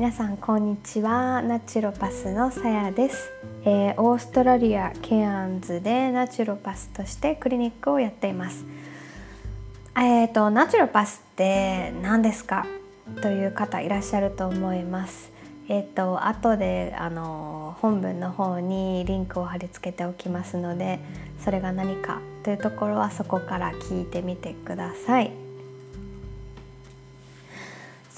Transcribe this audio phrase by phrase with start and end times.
[0.00, 1.42] 皆さんこんにちは。
[1.42, 3.30] ナチュロパスのさやです、
[3.66, 8.64] えー、オーストラリアケアンズでナチュロパスとしてクリニックをやっています。
[9.96, 12.64] えーとナチュロパスって何ですか？
[13.20, 15.30] という方いらっしゃると思います。
[15.68, 20.98] えっ、ー、と後であの本文の方にリンクを貼り付けておきますので
[21.44, 25.39] それが何かというところはそこから聞いてみてください。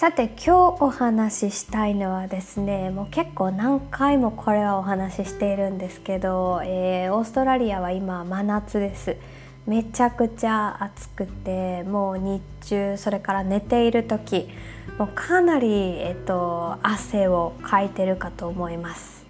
[0.02, 9.16] さて今日お話ししたいのはですねもう結構何回もこれはお話ししているんですけど、えー、オーストラリアは今真夏です。
[9.64, 14.48] めちゃくちゃ暑くてもう日中それから寝ている時
[14.98, 15.70] もうかなり、
[16.00, 19.24] えっと、汗をかいてるかと思います。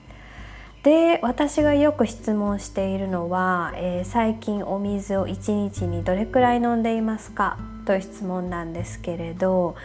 [0.85, 7.59] で私がよく質問しているのは、えー、最近お水を1日にどれくらい飲んでいますか？
[7.85, 9.77] という質問なんですけれど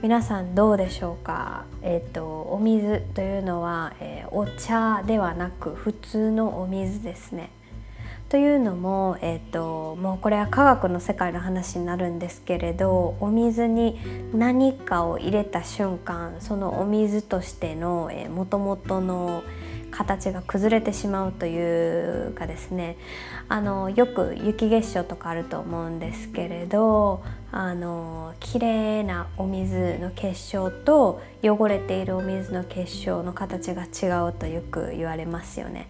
[0.00, 7.50] 皆さんどうでしょうか、えーと、お水というのは、えー、お茶ではなく普通のお水ですね。
[8.28, 13.98] というのも、えーと、もうこれは科学の世界の話になるんですけれどお水に
[14.32, 19.42] 何かを入れた瞬間そのお水としてのもともとの
[19.90, 22.96] 形が崩れてしまうというかですね
[23.48, 35.88] あのよく雪結晶とかあると思うんですけれどあの綺麗なお水の結晶と汚れているお水の結晶の形が違うとよく言われますよね。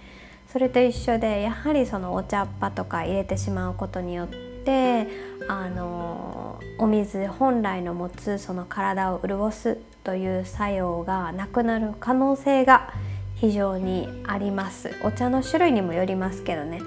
[0.52, 4.28] それと一緒でやはりそのお茶っ葉とか入れてしまうことによっ
[4.64, 5.06] て
[5.46, 12.94] あのお水本来の持つその体を潤すという作用がなくなる可能性が
[13.40, 14.90] 非常にあります。
[15.04, 16.80] お茶の種類にもよりますけどね。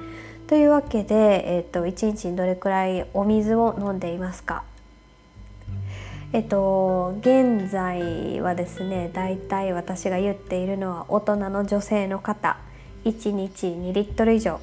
[0.47, 4.63] というわけで、えーと、1日にどれくらいお水を飲んでいますか？
[6.33, 12.57] えっと、現在はですねだいたい私が言っているのは大人の女性の方。
[13.05, 14.59] 1日2リットル以上。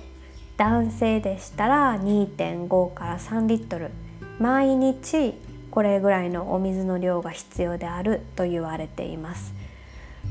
[0.59, 3.91] 男性でしたら2.5から3リットル。
[4.39, 5.35] 毎日
[5.71, 9.55] これぐらいのお水の量が必要であると言われています。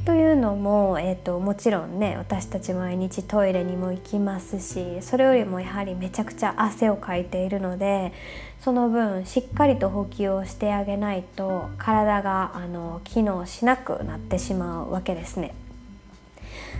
[0.07, 8.13] というのも、えーと、もちろんね私たち毎日トイレにも行きますしそれよりもやはりめちゃくちゃ汗をかいているので
[8.61, 15.53] その分しっかりと補給をしてあげないと体があの機能しなくなってしまうわけですね。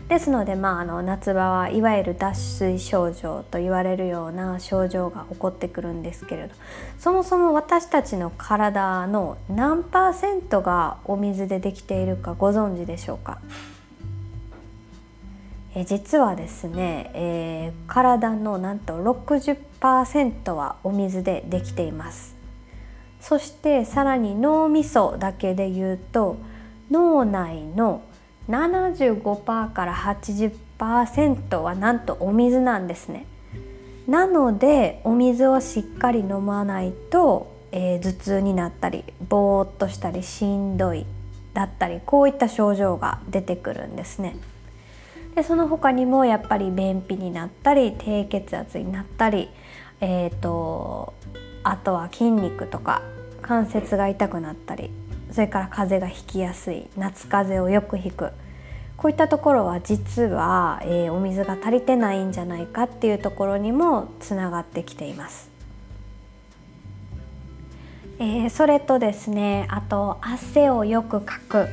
[0.07, 6.56] ですので、まあ、あの夏場はいわゆる脱水症状と言われるような症状が起こってくるんですけれど
[6.97, 13.40] そもそも私たちの体の何パーセントがお水でできているかご存知でしょうか？
[15.75, 22.35] え実はですね、えー、体のなんと60%はお水でできています。
[23.19, 26.38] そしてさらに脳みそだけで言うと
[26.89, 28.01] 脳内の
[28.50, 33.25] 75%から80%はなんとお水なんですね。
[34.08, 41.06] なのでお水をしっかり飲まないと、えー、頭痛になったりぼーっとしたりしんどい
[41.53, 44.38] だったりこういった症状が出てくるんですね。
[45.36, 49.50] でその他にもやっぱり便秘になったり低血圧になったり、
[50.00, 51.13] えーと
[51.63, 53.02] あとは筋肉とか
[53.41, 54.90] 関節が痛くなったり
[55.31, 58.31] それから風邪がひきやすい夏風邪をよくひく。
[58.95, 65.49] こういったところは実は、えー、お水が足りてないんじゃないかっていうところにもつながってきています。
[68.19, 71.67] えー、それとですねあと汗をよくかく。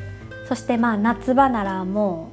[0.47, 2.31] そしてまあ夏場ならも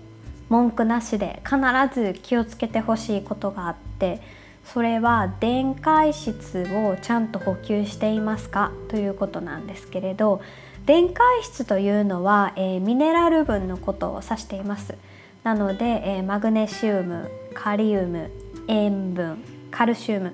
[0.50, 1.58] う文句なしで必
[1.94, 4.20] ず気をつけてほしいことがあって
[4.66, 8.74] それは電解質をちゃんと補給していますか？
[8.90, 10.42] ということなんですけれど
[10.86, 14.96] 電解質というのは、えー、ミネラル分のことを指しています
[15.44, 18.32] なので、えー、マグネシウムカリウム
[18.68, 20.34] 塩分カルシウム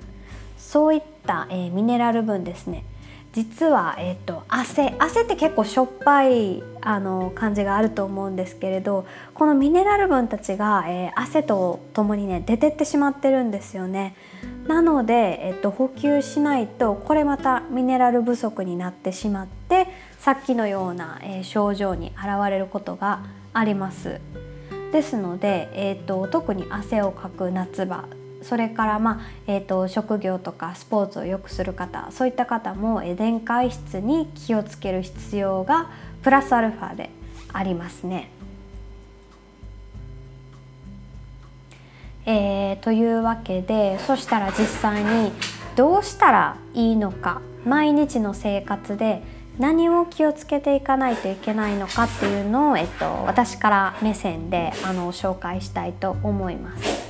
[0.56, 2.84] そういった、えー、ミネラル分ですね
[3.32, 14.16] 実は、えーと、汗汗って結構しょっぱいあの感じがあると思うんですけれどこのミネラル分たちが、えー、汗とともにね出てってしまってるんですよね。
[14.66, 19.86] なので、えーと、補給しないとこれまたミネラル不足になってしまって
[20.28, 23.22] さっきのような、えー、症状に現れることが
[23.54, 24.20] あります。
[24.92, 28.04] ですので、えーと特に汗をかく夏場
[28.42, 35.88] それから、まあえーと、職業とかスポーツをよくする方そういった方もえ電解質に気をつける必要が
[36.22, 37.08] プラスアルファで
[37.54, 38.28] ありますね。
[42.26, 45.32] えー、というわけでそしたら実際に
[45.74, 49.22] どうしたらいいのか毎日の生活で
[49.58, 57.08] 何を気をつけていかないといけないのかっていうのを、えっと、私から目線であの紹介したいと思います。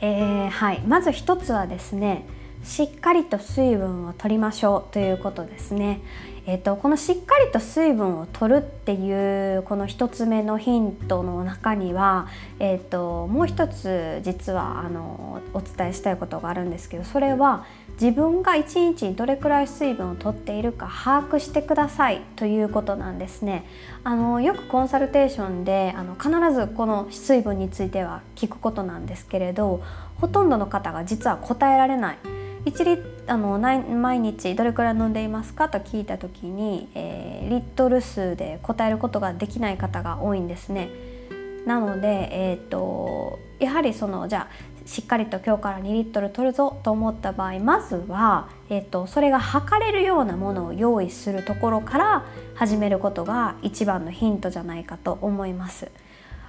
[0.00, 2.26] えー、はい、まず一つはですね
[2.62, 6.00] しっかりと水分を取りましょうということですね。
[6.46, 17.64] えーと、このしっかりと水分を取るっていうこの1つ目のヒントの中には、えーと、もう一つ実はあのお伝えしたいことがあるんですけどそれは
[18.00, 23.66] 自分が1日にどれくらい水分を取っているか把握してくださいということなんですね。
[24.02, 29.82] あのよくコンサルテーションであの必ずこの水分については聞くことなんですけれど
[30.20, 32.18] ほとんどの方が実は答えられない。
[32.64, 35.68] 1リあの毎日どれくらい飲んでいますか？
[35.68, 40.88] と聞いた時に、えー、リットル数で答えることができない方が多いんですね。
[41.66, 55.90] なので、えーと、やはりそのじゃあしっかりと今日から2リットル取るぞと思った場合まずは、えーとそれが測れるようなものを用意するところから始めることが一番のヒントじゃないかと思います。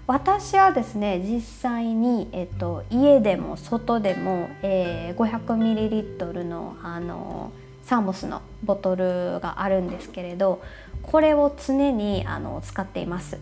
[0.07, 7.51] 私はですね実際に、えっと、家でも外でも、えー、500ml のあの
[7.83, 10.59] サーモスのボトルがあるんですけれど
[11.03, 13.39] これを常にあの使っています。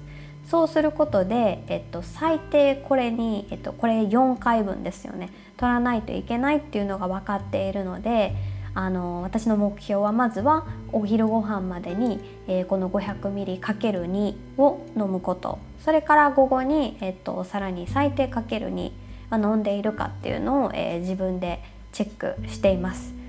[0.50, 8.36] そうすることで、えっと、最低これに、えっと、これ4回分ですよね取らないといけないっていうのが分かっているので
[8.76, 18.92] あの私の目標はまずはお昼ご飯までに、えー、この 500ml×2 を飲むことそれから午後に、えっと、さらに最低かける2
[19.38, 21.62] 飲んでいるかっていうのを、えー、自分で
[21.92, 23.23] チェックしています。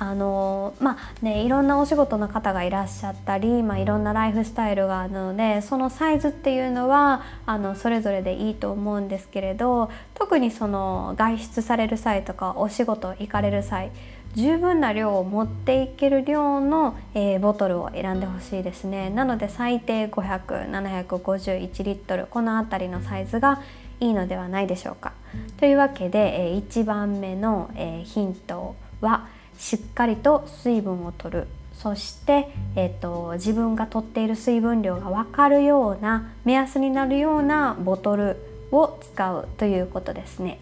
[0.00, 13.90] あのまあね、いろんなお仕事の方がいらっしゃったり、まあ、いろんなライフスタイルがあるのでそのサイズっていうのはあのそれぞれでいいと思うんですけれど特にその外出される際とかお仕事行かれる際
[14.34, 19.10] 十分な量を持っていける量の、えー、ボトルを選んでほしいですね。
[19.10, 23.62] なので最低500751リットルこの辺りのサイズが
[24.00, 25.12] いいのではないでしょうか。
[25.56, 29.26] というわけで、えー、1番目の、えー、ヒントは
[29.58, 38.36] しっかりと水分を取るそして、えーと、自分が取っている水分量が分かるような目安になるようなボトル
[38.72, 40.58] を使うということですね。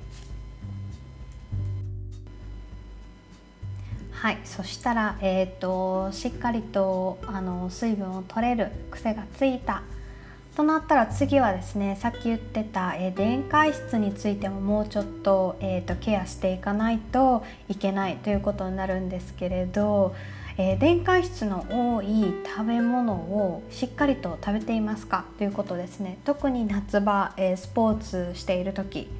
[4.12, 9.82] はいそしたら、えーと、しっかりとあの水分を取れる癖がついた
[10.56, 20.14] となったら次はですねさっき言ってた、えー、電解質についてももうちょっと,、えーと、ケアしていかないといけないということになるんですけれど、
[20.56, 26.16] えー、電解質の多い食べ物をしっかりと食べていますかということですね。
[26.24, 29.10] 特に夏場、えー、スポーツしている時、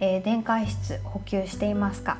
[0.00, 2.16] え、電解質補給していますか。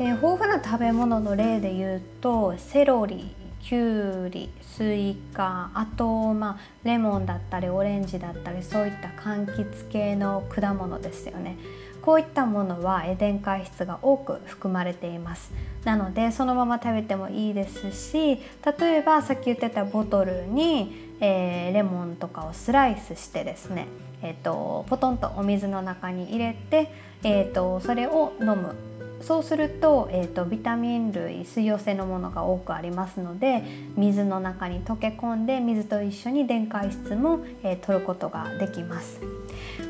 [0.00, 11.56] え、豊富な食べ物の例で言うとセロリきゅうりスイカあと、まあ、レモンだったりオレンジだったりそういった柑橘系の果物ですよね。
[12.00, 15.52] こういったものは電解質が多く含まれています。
[15.84, 18.40] なのでそのまま食べてもいいですし
[18.78, 23.88] 例えばさっき言ってたボトルに、えー、レモンとかをスライスしてですね、
[24.22, 26.90] えーと、ポトンとお水の中に入れて、
[27.22, 28.74] えーとそれを飲む。
[29.20, 33.62] そうすると,、えーと、ビタミン類水溶性のものが多くありますので
[33.96, 39.20] 水の中に溶け込んで水と一緒に電解質も、えー、取ることができます。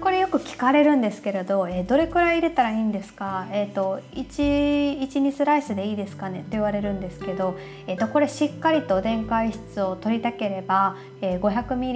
[0.01, 6.41] これよく聞かれるんですけれど、えー、どれくらい入れたらいいんですか、えーと、12スライスでいいですかね？
[6.41, 11.93] って言われるんですけど、えーと、これしっかりと電解質を取りたければ、えー、500ミ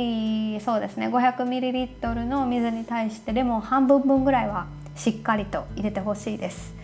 [0.54, 4.66] リそうですね500ミリリットルの水に対してレモン半分分ぐらいは
[4.96, 6.74] しっかりと入れてほしいです。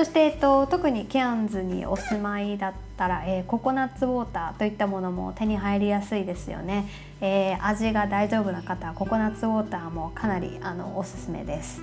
[0.00, 6.88] そして、えっと、特にケアンズにお住まいだったら、えー、ココナッツウォーターといったものも手に入りやすいですよね、
[7.20, 11.82] えー、味が大丈夫な方はココナッツウォーターもかなりあのおすすめです。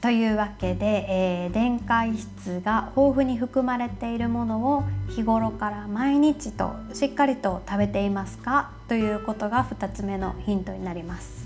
[0.00, 8.72] というわけで、えー、電解質が豊富に含まれているものを日頃から毎日としっかりと食べていますか？
[8.88, 11.43] ということが2つ目のヒントになります。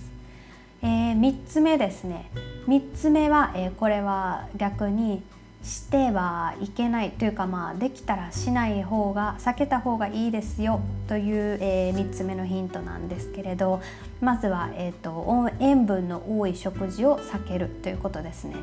[0.82, 2.30] えー、3つ目ですね
[2.66, 5.22] 3つ目は、えー、これは逆に
[5.62, 13.82] してはいけないというかまあできたらしない方が避けた方がいいですよという、えー、3つ目のヒントなんですけれど
[14.20, 18.56] まずは、えーと、塩分の多い食事を避けるということですね。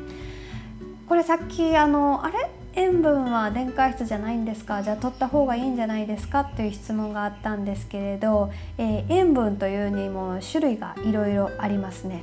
[1.08, 2.50] これさっきあのあれ？
[2.78, 4.82] 塩分は電解質じゃないんですか？
[4.82, 6.40] じゃあ取った方がいいんじゃないですか？
[6.40, 12.22] っていう質問があったんですけれど、えー、塩分というにも種類がいろいろありますね。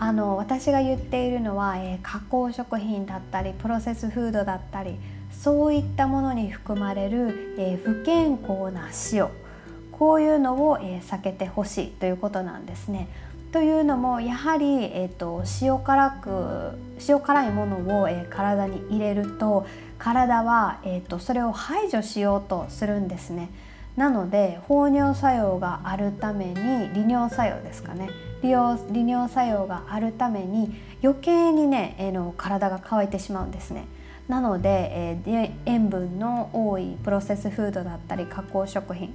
[0.00, 4.96] あの私が言っているのは、えー、加工食品だったりプロセスフードだったり
[5.30, 9.28] そういったものに含まれる、えー、不健康な塩
[9.92, 13.06] こういうのを、えー、避けてほしいということなんですね。
[13.52, 16.70] というのもやはり、えーと、塩辛く
[17.06, 19.66] 塩辛いものを、えー、体に入れると
[20.02, 23.50] 体は、えーと、それを排除しようとするんですね。
[23.96, 28.08] なので放尿作用があるために利尿作用ですかね
[28.42, 33.84] 利用利尿作用があるために余計にね、えー、の体が乾いてしまうんですね。
[34.26, 39.14] なので、えー、塩分の多いプロセスフードだったり加工食品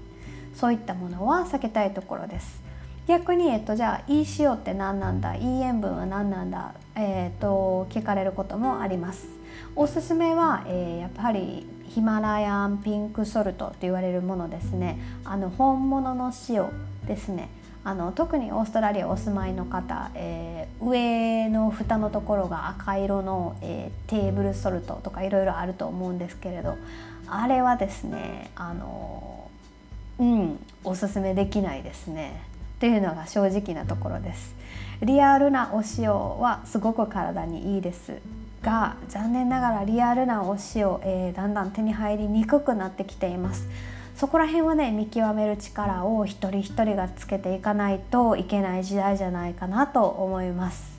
[0.54, 2.62] そういったものは避けたいところです。
[3.08, 9.37] 逆に、えっと、じゃあいい塩って何なんだいい塩分は何なんだ、えー、と聞かれることもあります。
[9.76, 15.00] おすすめは、えー、やっぱりヒマラヤンピンクソルトと言われるものですね。
[15.24, 16.70] あの本物の塩
[17.08, 17.50] ですね。
[17.84, 26.76] あの特にオーストラリアお住まいの方、えー、上の蓋のところが赤色の、えー、テーブルソルトとかいろいろあると思うんですけれど
[27.28, 29.50] あれはですねあの
[30.20, 32.44] うんおすすめできないですね。
[32.80, 34.54] というのが正直なところです。
[35.02, 38.20] リアルなお塩はすごく体にいいです。
[38.68, 43.66] が残念ながらリアルなお塩、えー、だんだん手に入りにくくなってきています。
[44.18, 50.98] そこら辺はね見極める力を一人一人がつけていかないといけない時代じゃないかなと思います。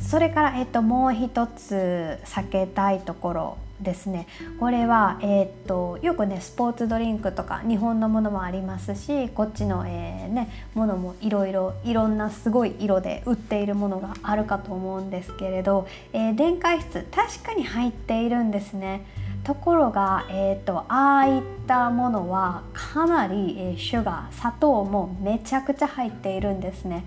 [0.00, 3.56] それから、えっと、もう一つ避けたいところ。
[3.82, 4.26] ですね
[4.58, 19.04] これは、えー、っとよくねスポーツドリンクとか日本のものもありますしこっちの、えー、ね、ものもいろいろいろんなすごい色で売っているものがあるかと思うんですけれど、えー、電解質確かに入っているんですね。
[19.44, 27.04] ところが、えーと、ああいったものはかなり、えー、シュガー砂糖もめちゃくちゃ入っているんですね。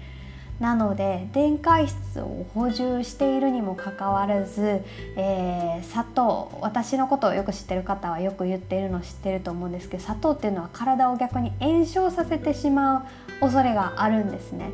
[0.60, 4.82] なので電解質を補充しているにもかかわらず、
[5.18, 13.06] えー、砂糖私のことをよく知ってる方はよく言っているの知ってると思うんですけど砂糖っていうのは体を逆に炎症させてしま
[13.38, 14.72] う恐れがあるんですね。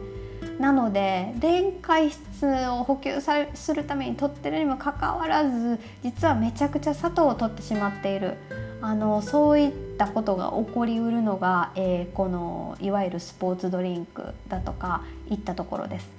[0.60, 3.20] なので電解質を補給
[3.56, 8.38] するために取ってるにもかかわらず実はめちゃくちゃ砂糖を取ってしまっている
[8.82, 16.10] あのそういったことが起こりうるのが、えー、このいわゆるスポーツドリンクだとかいったところです。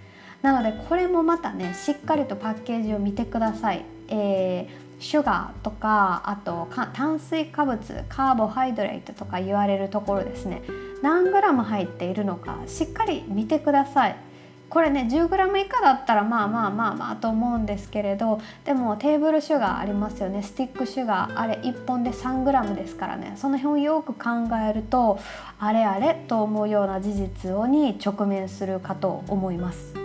[0.42, 3.84] なのでこれもまたねしっかりとパッケージを見てください。
[4.08, 10.62] えー、シュガーとかあと炭水化物カーボハイドレートとか言われるところですね
[11.02, 14.16] 何グラム入っているのかしっかり見てください。
[14.72, 20.42] これね 10g 以下だったらまあまあまあまあと思うんですけれどでもテーブルシュガーありますよね。
[20.42, 21.38] スティックシュガー。
[21.38, 23.34] あれ1本で 3g ですからね。
[23.36, 24.30] その辺をよく考
[24.66, 25.18] えると
[25.58, 30.01] あれあれと思うような事実に直面するかと思います。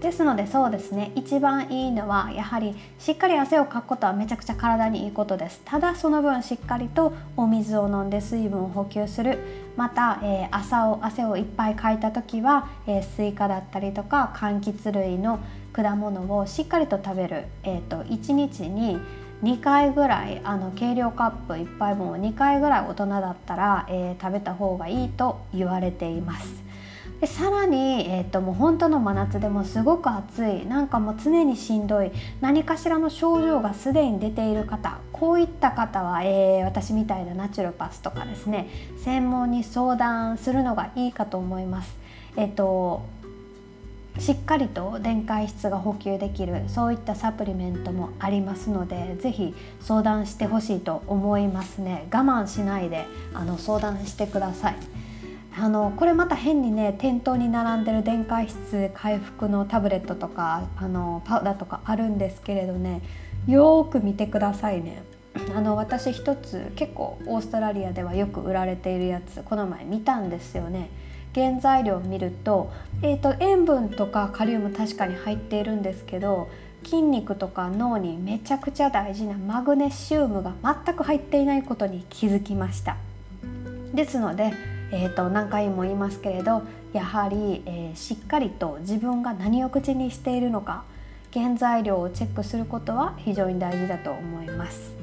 [0.00, 1.10] ですのでそうですね。
[1.16, 5.60] 一番いいのはやはりしっかり汗をかくことはめちゃくちゃ体にいいことです。
[5.64, 9.38] ただその分しっかりとお水を飲んで水分を補給する。
[9.76, 15.40] また、えー、朝を汗をいっぱいかいた時は、えー、スイカだったりとか柑橘類の
[15.72, 18.98] 果物をしっかりと食べる、えーと、1日に
[19.42, 26.67] 2回ぐらいあの計量カップ1杯分を2回ぐらい大人だったら、えー、食べた方がいいと言われています。
[27.20, 30.66] でさらに、えーと、もう本当の真夏でもすごく暑い。
[30.66, 32.12] なんかもう常にしんどい。
[32.40, 34.98] 何かしらの症状がすでに出ている方。
[35.12, 38.68] こういった方は、えー、私みたいなナチュロパスとかですね。
[39.02, 41.96] 専門に相談するのがいいかと思います。
[42.36, 43.02] えーと
[44.18, 46.64] しっかりと電解質が補給できる。
[46.66, 52.08] そういったサプリメントもありますので是非相談してほしいと思いますね。
[52.12, 54.76] 我慢しないであの相談してください。
[55.60, 63.02] あのこれまた変にね店頭に並んでる電解質回復のタブレットとかあのパウダーとかあるんですけれどね
[63.46, 65.02] よーく見てくださいね。
[65.54, 70.90] あの私一つ結構オーストラリアではよく売られているやつこの前見たんですよね。
[71.34, 72.72] 原材料を見ると,、
[73.02, 76.48] えーと、塩分とかカリウム確かに入っているんですけど
[76.84, 82.96] 筋肉とか脳にめちゃくちゃ大事なマグネシウムが全く入っていないことに気づきました。
[83.94, 84.52] ですので
[84.90, 90.84] えーと、何回も言いますけれどやはり、えー、しっかりと自分が何を口にしているのか
[91.32, 94.96] 原材料をチェックすることは非常に大事だと思います。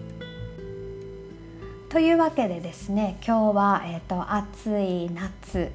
[1.89, 5.71] というわけでですね今日は、えーと、暑い夏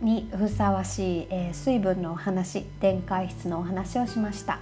[0.00, 4.60] にふさわしい、えー、水分のお話電解質のお話をしました。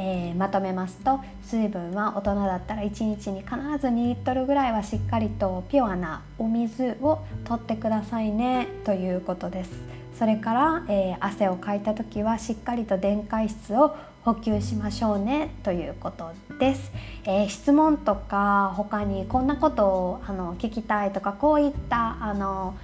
[0.00, 9.98] えー、まとめますと水分は大人だったら1日に必ず2リットルぐらいはしっかりとピュアなお水を取ってくださいねということです。
[10.18, 16.90] それから、えー、汗をかいた時はしっかりと電解質を補給しましょうねということです、
[17.24, 22.76] えー、質問とか他にこんなことをあの聞きたいとかこういったあの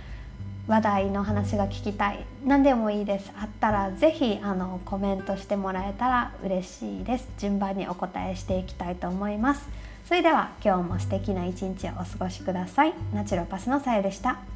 [0.66, 2.24] 話題の話が聞きたい。
[2.44, 3.30] 何でもいいです。
[3.38, 7.28] あったら是非あのコメントしてもらえたら嬉しいです。
[7.38, 9.68] 順番にお答えしていきたいと思います。
[10.06, 12.94] それでは今日も素敵な一日をお過ごしください。
[13.12, 14.53] ナチュロパスのさゆでした。